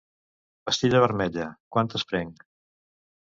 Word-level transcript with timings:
Pastilla 0.69 1.01
vermella, 1.03 1.45
quantes 1.77 2.07
prenc? 2.13 2.41